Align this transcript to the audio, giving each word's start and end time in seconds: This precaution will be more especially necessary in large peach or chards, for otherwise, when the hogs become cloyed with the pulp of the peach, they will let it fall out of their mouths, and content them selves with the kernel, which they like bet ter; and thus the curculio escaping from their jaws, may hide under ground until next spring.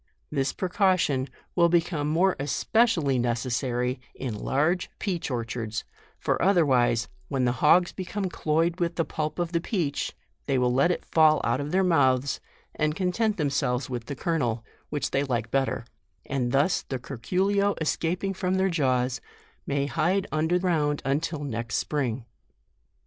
This 0.31 0.51
precaution 0.51 1.27
will 1.55 1.69
be 1.69 1.85
more 1.91 2.35
especially 2.39 3.19
necessary 3.19 3.99
in 4.15 4.33
large 4.33 4.89
peach 4.97 5.29
or 5.29 5.45
chards, 5.45 5.83
for 6.17 6.41
otherwise, 6.41 7.07
when 7.27 7.45
the 7.45 7.51
hogs 7.61 7.91
become 7.91 8.27
cloyed 8.27 8.79
with 8.79 8.95
the 8.95 9.05
pulp 9.05 9.37
of 9.37 9.51
the 9.51 9.61
peach, 9.61 10.13
they 10.47 10.57
will 10.57 10.73
let 10.73 10.89
it 10.89 11.05
fall 11.05 11.39
out 11.43 11.61
of 11.61 11.69
their 11.71 11.83
mouths, 11.83 12.39
and 12.73 12.95
content 12.95 13.37
them 13.37 13.51
selves 13.51 13.91
with 13.91 14.05
the 14.05 14.15
kernel, 14.15 14.65
which 14.89 15.11
they 15.11 15.23
like 15.23 15.51
bet 15.51 15.67
ter; 15.67 15.85
and 16.25 16.51
thus 16.51 16.81
the 16.81 16.97
curculio 16.97 17.75
escaping 17.79 18.33
from 18.33 18.55
their 18.55 18.69
jaws, 18.71 19.21
may 19.67 19.85
hide 19.85 20.25
under 20.31 20.57
ground 20.57 21.03
until 21.05 21.43
next 21.43 21.75
spring. 21.75 22.25